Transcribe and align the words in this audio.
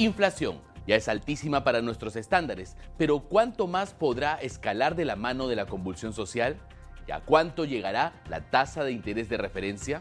Inflación. 0.00 0.58
Ya 0.86 0.96
es 0.96 1.08
altísima 1.08 1.62
para 1.62 1.82
nuestros 1.82 2.16
estándares, 2.16 2.74
pero 2.96 3.20
¿cuánto 3.20 3.66
más 3.66 3.92
podrá 3.92 4.36
escalar 4.36 4.96
de 4.96 5.04
la 5.04 5.14
mano 5.14 5.46
de 5.46 5.56
la 5.56 5.66
convulsión 5.66 6.14
social? 6.14 6.56
¿Y 7.06 7.12
a 7.12 7.20
cuánto 7.20 7.66
llegará 7.66 8.14
la 8.30 8.48
tasa 8.48 8.82
de 8.82 8.92
interés 8.92 9.28
de 9.28 9.36
referencia? 9.36 10.00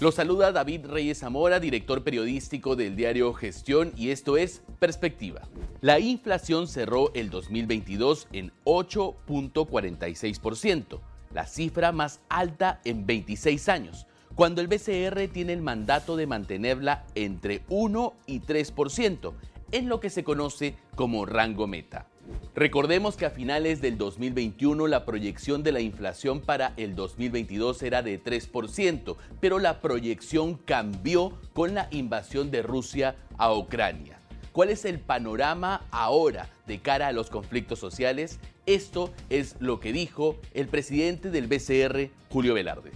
Los 0.00 0.16
saluda 0.16 0.50
David 0.50 0.86
Reyes 0.86 1.20
Zamora, 1.20 1.60
director 1.60 2.02
periodístico 2.02 2.74
del 2.74 2.96
diario 2.96 3.32
Gestión, 3.32 3.92
y 3.96 4.10
esto 4.10 4.36
es 4.36 4.64
Perspectiva. 4.80 5.42
La 5.82 6.00
inflación 6.00 6.66
cerró 6.66 7.14
el 7.14 7.30
2022 7.30 8.26
en 8.32 8.50
8.46%, 8.64 10.98
la 11.32 11.46
cifra 11.46 11.92
más 11.92 12.20
alta 12.28 12.80
en 12.84 13.06
26 13.06 13.68
años, 13.68 14.08
cuando 14.34 14.60
el 14.60 14.68
BCR 14.68 15.28
tiene 15.32 15.52
el 15.52 15.62
mandato 15.62 16.16
de 16.16 16.26
mantenerla 16.26 17.04
entre 17.14 17.62
1 17.68 18.14
y 18.26 18.40
3%, 18.40 19.32
en 19.72 19.88
lo 19.88 20.00
que 20.00 20.10
se 20.10 20.24
conoce 20.24 20.74
como 20.94 21.26
rango 21.26 21.66
meta. 21.66 22.06
Recordemos 22.54 23.16
que 23.16 23.26
a 23.26 23.30
finales 23.30 23.80
del 23.80 23.98
2021 23.98 24.86
la 24.86 25.04
proyección 25.04 25.62
de 25.62 25.72
la 25.72 25.80
inflación 25.80 26.40
para 26.40 26.72
el 26.76 26.94
2022 26.94 27.82
era 27.82 28.02
de 28.02 28.22
3%, 28.22 29.16
pero 29.40 29.58
la 29.58 29.80
proyección 29.80 30.54
cambió 30.54 31.38
con 31.52 31.74
la 31.74 31.88
invasión 31.90 32.50
de 32.50 32.62
Rusia 32.62 33.16
a 33.36 33.52
Ucrania. 33.52 34.20
¿Cuál 34.52 34.70
es 34.70 34.84
el 34.84 35.00
panorama 35.00 35.84
ahora 35.90 36.48
de 36.66 36.78
cara 36.78 37.08
a 37.08 37.12
los 37.12 37.28
conflictos 37.28 37.80
sociales? 37.80 38.38
Esto 38.66 39.12
es 39.28 39.56
lo 39.58 39.80
que 39.80 39.92
dijo 39.92 40.36
el 40.54 40.68
presidente 40.68 41.30
del 41.30 41.48
BCR, 41.48 42.10
Julio 42.30 42.54
Velarde. 42.54 42.92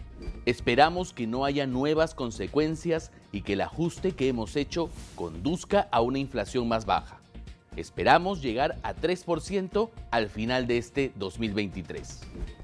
Esperamos 0.49 1.13
que 1.13 1.27
no 1.27 1.45
haya 1.45 1.67
nuevas 1.67 2.15
consecuencias 2.15 3.11
y 3.33 3.43
que 3.43 3.53
el 3.53 3.61
ajuste 3.61 4.13
que 4.13 4.29
hemos 4.29 4.57
hecho 4.57 4.89
conduzca 5.15 5.89
a 5.91 6.01
una 6.01 6.21
inflación 6.21 6.67
más 6.67 6.87
baja. 6.87 7.21
Esperamos 7.77 8.41
llegar 8.41 8.79
a 8.83 8.95
3% 8.95 9.91
al 10.11 10.31
final 10.31 10.67
de 10.67 10.79
este 10.79 11.13
2023. 11.17 12.21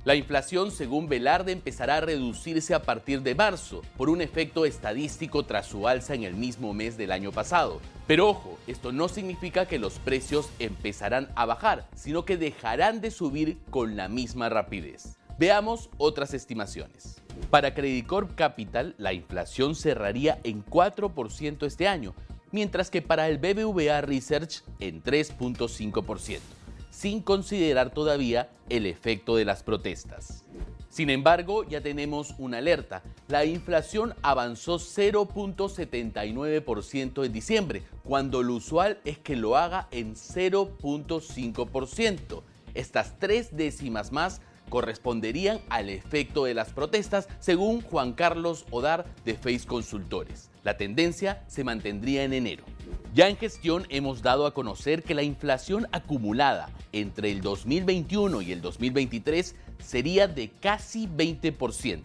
La 0.06 0.14
inflación, 0.14 0.70
según 0.70 1.11
Velarde, 1.11 1.53
empezará 1.53 1.98
a 1.98 2.00
reducirse 2.00 2.73
a 2.73 2.81
partir 2.81 3.20
de 3.20 3.34
marzo 3.34 3.83
por 3.98 4.08
un 4.08 4.23
efecto 4.23 4.64
estadístico 4.64 5.42
tras 5.42 5.67
su 5.67 5.86
alza 5.86 6.14
en 6.14 6.23
el 6.23 6.33
mismo 6.33 6.73
mes 6.73 6.97
del 6.97 7.12
año 7.12 7.33
pasado. 7.33 7.83
Pero 8.06 8.30
ojo, 8.30 8.58
esto 8.67 8.92
no 8.92 9.08
significa 9.08 9.67
que 9.67 9.78
los 9.78 9.98
precios 9.98 10.48
empezarán 10.58 11.28
a 11.34 11.45
bajar, 11.45 11.86
sino 11.95 12.25
que 12.25 12.39
dejarán 12.39 13.03
de 13.03 13.11
subir 13.11 13.58
con 13.69 13.95
la 13.95 14.08
misma 14.08 14.48
rapidez. 14.48 15.19
Veamos 15.39 15.91
otras 15.98 16.33
estimaciones. 16.33 17.23
Para 17.50 17.74
Credit 17.74 18.06
Corp 18.06 18.34
Capital, 18.34 18.94
la 18.98 19.12
inflación 19.12 19.74
cerraría 19.74 20.40
en 20.44 20.64
4% 20.64 21.66
este 21.66 21.88
año, 21.88 22.14
mientras 22.50 22.90
que 22.90 23.02
para 23.02 23.28
el 23.28 23.38
BBVA 23.38 24.00
Research 24.00 24.62
en 24.80 25.02
3.5%, 25.02 26.40
sin 26.90 27.20
considerar 27.20 27.90
todavía 27.90 28.48
el 28.68 28.86
efecto 28.86 29.36
de 29.36 29.44
las 29.44 29.62
protestas. 29.62 30.44
Sin 30.94 31.10
embargo, 31.10 31.64
ya 31.64 31.80
tenemos 31.80 32.36
una 32.38 32.58
alerta. 32.58 33.02
La 33.27 33.44
inflación 33.44 34.14
avanzó 34.22 34.78
0.79% 34.78 37.24
en 37.24 37.32
diciembre, 37.32 37.82
cuando 38.05 38.44
lo 38.44 38.55
usual 38.55 39.00
es 39.05 39.18
que 39.18 39.34
lo 39.34 39.56
haga 39.56 39.88
en 39.90 40.14
0.5%. 40.14 42.42
Estas 42.74 43.18
tres 43.18 43.56
décimas 43.56 44.12
más 44.12 44.40
corresponderían 44.69 45.61
al 45.69 45.91
efecto 45.91 46.45
de 46.45 46.55
las 46.55 46.73
protestas, 46.73 47.29
según 47.41 47.81
Juan 47.83 48.12
Carlos 48.12 48.65
Odar 48.70 49.05
de 49.25 49.34
Face 49.34 49.67
Consultores. 49.67 50.51
La 50.62 50.77
tendencia 50.77 51.43
se 51.47 51.65
mantendría 51.65 52.25
en 52.25 52.33
enero. 52.33 52.65
Ya 53.15 53.29
en 53.29 53.37
gestión 53.37 53.87
hemos 53.91 54.23
dado 54.23 54.47
a 54.47 54.55
conocer 54.55 55.03
que 55.03 55.15
la 55.15 55.23
inflación 55.23 55.87
acumulada 55.92 56.70
entre 56.92 57.30
el 57.30 57.42
2021 57.42 58.42
y 58.42 58.53
el 58.53 58.61
2023 58.61 59.55
sería 59.79 60.27
de 60.27 60.51
casi 60.51 61.07
20% 61.07 62.01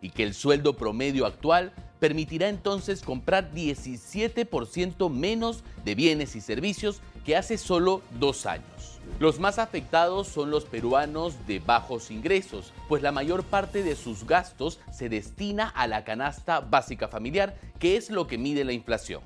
y 0.00 0.10
que 0.10 0.22
el 0.22 0.34
sueldo 0.34 0.76
promedio 0.76 1.26
actual 1.26 1.72
permitirá 1.98 2.48
entonces 2.48 3.02
comprar 3.02 3.52
17% 3.52 5.08
menos 5.10 5.62
de 5.84 5.94
bienes 5.94 6.34
y 6.36 6.40
servicios 6.40 7.00
que 7.24 7.36
hace 7.36 7.56
solo 7.56 8.02
dos 8.18 8.46
años. 8.46 8.71
Los 9.18 9.38
más 9.38 9.58
afectados 9.58 10.26
son 10.26 10.50
los 10.50 10.64
peruanos 10.64 11.46
de 11.46 11.60
bajos 11.60 12.10
ingresos, 12.10 12.72
pues 12.88 13.02
la 13.02 13.12
mayor 13.12 13.44
parte 13.44 13.82
de 13.82 13.94
sus 13.94 14.26
gastos 14.26 14.80
se 14.92 15.08
destina 15.08 15.68
a 15.68 15.86
la 15.86 16.02
canasta 16.02 16.60
básica 16.60 17.08
familiar, 17.08 17.56
que 17.78 17.96
es 17.96 18.10
lo 18.10 18.26
que 18.26 18.38
mide 18.38 18.64
la 18.64 18.72
inflación. 18.72 19.22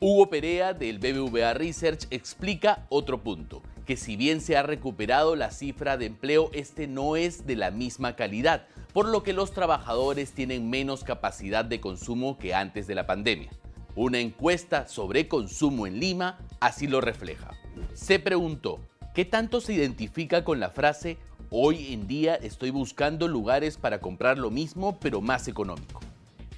Hugo 0.00 0.30
Perea 0.30 0.72
del 0.74 0.98
BBVA 0.98 1.54
Research 1.54 2.06
explica 2.10 2.86
otro 2.88 3.22
punto, 3.22 3.62
que 3.86 3.96
si 3.96 4.16
bien 4.16 4.40
se 4.40 4.56
ha 4.56 4.62
recuperado 4.62 5.36
la 5.36 5.50
cifra 5.50 5.96
de 5.96 6.06
empleo, 6.06 6.50
este 6.52 6.86
no 6.86 7.16
es 7.16 7.46
de 7.46 7.56
la 7.56 7.70
misma 7.70 8.16
calidad, 8.16 8.66
por 8.92 9.06
lo 9.06 9.22
que 9.22 9.32
los 9.32 9.52
trabajadores 9.52 10.32
tienen 10.32 10.70
menos 10.70 11.04
capacidad 11.04 11.64
de 11.64 11.80
consumo 11.80 12.38
que 12.38 12.54
antes 12.54 12.86
de 12.86 12.94
la 12.94 13.06
pandemia. 13.06 13.50
Una 13.94 14.18
encuesta 14.18 14.88
sobre 14.88 15.28
consumo 15.28 15.86
en 15.86 15.98
Lima 16.00 16.38
así 16.60 16.86
lo 16.86 17.00
refleja. 17.00 17.50
Se 17.94 18.18
preguntó, 18.18 18.80
¿Qué 19.16 19.24
tanto 19.24 19.62
se 19.62 19.72
identifica 19.72 20.44
con 20.44 20.60
la 20.60 20.68
frase 20.68 21.16
hoy 21.48 21.94
en 21.94 22.06
día 22.06 22.34
estoy 22.34 22.68
buscando 22.68 23.28
lugares 23.28 23.78
para 23.78 23.98
comprar 23.98 24.36
lo 24.36 24.50
mismo 24.50 25.00
pero 25.00 25.22
más 25.22 25.48
económico? 25.48 26.02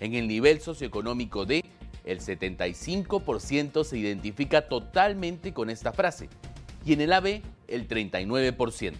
En 0.00 0.16
el 0.16 0.26
nivel 0.26 0.60
socioeconómico 0.60 1.46
D, 1.46 1.64
el 2.04 2.18
75% 2.18 3.84
se 3.84 3.98
identifica 3.98 4.62
totalmente 4.62 5.54
con 5.54 5.70
esta 5.70 5.92
frase 5.92 6.28
y 6.84 6.94
en 6.94 7.00
el 7.00 7.12
AB 7.12 7.42
el 7.68 7.86
39%. 7.86 8.96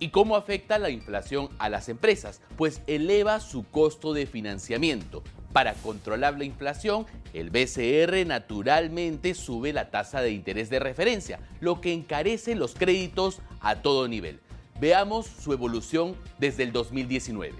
¿Y 0.00 0.08
cómo 0.08 0.34
afecta 0.34 0.80
la 0.80 0.90
inflación 0.90 1.48
a 1.60 1.68
las 1.68 1.88
empresas? 1.88 2.42
Pues 2.56 2.82
eleva 2.88 3.38
su 3.38 3.62
costo 3.62 4.14
de 4.14 4.26
financiamiento, 4.26 5.22
para 5.52 5.74
controlar 5.74 6.38
la 6.38 6.44
inflación, 6.44 7.06
el 7.32 7.50
BCR 7.50 8.26
naturalmente 8.26 9.34
sube 9.34 9.72
la 9.72 9.90
tasa 9.90 10.22
de 10.22 10.30
interés 10.30 10.70
de 10.70 10.78
referencia, 10.78 11.40
lo 11.60 11.80
que 11.80 11.92
encarece 11.92 12.54
los 12.54 12.74
créditos 12.74 13.40
a 13.60 13.76
todo 13.76 14.06
nivel. 14.06 14.40
Veamos 14.80 15.26
su 15.26 15.52
evolución 15.52 16.16
desde 16.38 16.62
el 16.62 16.72
2019. 16.72 17.54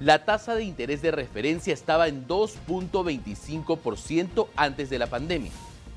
La 0.00 0.24
tasa 0.24 0.54
de 0.54 0.64
interés 0.64 1.02
de 1.02 1.10
referencia 1.10 1.74
estaba 1.74 2.08
en 2.08 2.26
2.25% 2.26 4.48
antes 4.56 4.90
de 4.90 4.98
la 4.98 5.06
pandemia. 5.06 5.52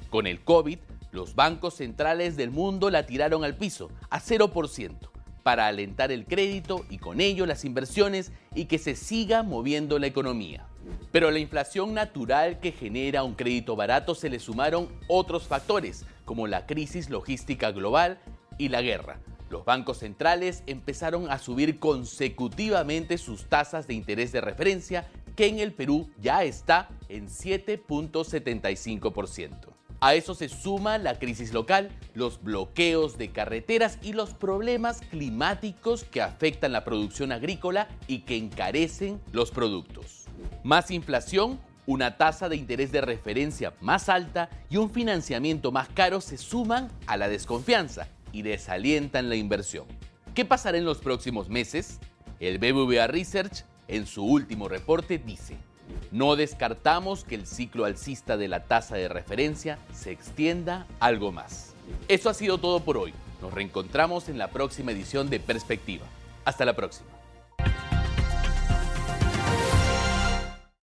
Con 0.10 0.28
el 0.28 0.42
COVID, 0.42 0.78
los 1.12 1.36
bancos 1.36 1.76
centrales 1.76 2.36
del 2.36 2.52
mundo 2.52 2.90
la 2.90 3.06
tiraron 3.06 3.44
al 3.44 3.56
piso, 3.56 3.90
a 4.10 4.20
0%, 4.20 5.10
para 5.42 5.68
alentar 5.68 6.12
el 6.12 6.26
crédito 6.26 6.86
y 6.90 6.98
con 6.98 7.22
ello 7.22 7.46
las 7.46 7.66
inversiones 7.66 8.32
y 8.54 8.66
que 8.66 8.78
se 8.78 8.96
siga 8.96 9.44
moviendo 9.44 10.00
la 10.00 10.08
economía. 10.08 10.68
Pero 11.14 11.28
a 11.28 11.32
la 11.32 11.40
inflación 11.40 11.94
natural 11.94 12.60
que 12.60 12.72
genera 12.72 13.24
un 13.24 13.36
crédito 13.36 13.76
barato 13.76 14.16
se 14.16 14.32
le 14.32 14.40
sumaron 14.40 14.90
otros 15.08 15.48
factores, 15.48 16.08
como 16.26 16.48
la 16.48 16.66
crisis 16.66 17.12
logística 17.12 17.72
global 17.72 18.18
y 18.58 18.70
la 18.70 18.82
guerra. 18.82 19.20
Los 19.52 19.64
bancos 19.64 20.00
centrales 20.00 20.64
empezaron 20.66 21.30
a 21.30 21.38
subir 21.38 21.78
consecutivamente 21.78 23.20
sus 23.20 23.46
tasas 23.46 23.86
de 23.86 23.94
interés 23.94 24.32
de 24.32 24.42
referencia, 24.42 25.06
que 25.36 25.46
en 25.46 25.60
el 25.60 25.72
Perú 25.72 26.10
ya 26.20 26.44
está 26.44 26.90
en 27.10 27.30
7.75%. 27.30 29.68
A 30.00 30.16
eso 30.16 30.34
se 30.34 30.50
suma 30.50 30.98
la 30.98 31.20
crisis 31.20 31.54
local, 31.54 31.92
los 32.16 32.42
bloqueos 32.42 33.20
de 33.20 33.30
carreteras 33.30 34.00
y 34.02 34.14
los 34.14 34.34
problemas 34.34 35.02
climáticos 35.12 36.06
que 36.06 36.24
afectan 36.24 36.72
la 36.72 36.84
producción 36.84 37.32
agrícola 37.32 37.88
y 38.08 38.22
que 38.22 38.36
encarecen 38.36 39.22
los 39.32 39.52
productos. 39.52 40.23
Más 40.64 40.92
inflación, 40.92 41.60
una 41.86 42.16
tasa 42.16 42.48
de 42.48 42.56
interés 42.56 42.92
de 42.94 43.02
referencia 43.02 43.74
más 43.82 44.08
alta 44.08 44.50
y 44.70 44.78
un 44.78 44.90
financiamiento 44.90 45.74
más 45.74 45.90
caro 45.90 46.22
se 46.22 46.38
suman 46.38 46.90
a 47.06 47.18
la 47.18 47.28
desconfianza 47.28 48.08
y 48.32 48.44
desalientan 48.44 49.28
la 49.28 49.36
inversión. 49.36 49.86
¿Qué 50.34 50.46
pasará 50.46 50.78
en 50.78 50.86
los 50.86 51.00
próximos 51.00 51.50
meses? 51.50 52.00
El 52.40 52.60
BBVA 52.60 53.08
Research, 53.08 53.66
en 53.90 54.08
su 54.08 54.24
último 54.24 54.70
reporte, 54.70 55.18
dice, 55.18 55.58
no 56.12 56.38
descartamos 56.38 57.26
que 57.26 57.36
el 57.36 57.46
ciclo 57.46 57.84
alcista 57.84 58.38
de 58.38 58.48
la 58.48 58.64
tasa 58.64 58.96
de 58.96 59.10
referencia 59.10 59.80
se 59.94 60.12
extienda 60.12 60.88
algo 61.02 61.34
más. 61.34 61.74
Eso 62.08 62.30
ha 62.30 62.34
sido 62.34 62.58
todo 62.58 62.80
por 62.80 62.96
hoy. 62.96 63.14
Nos 63.42 63.54
reencontramos 63.54 64.30
en 64.30 64.38
la 64.38 64.50
próxima 64.50 64.94
edición 64.94 65.30
de 65.30 65.42
Perspectiva. 65.42 66.06
Hasta 66.46 66.64
la 66.64 66.74
próxima. 66.74 67.23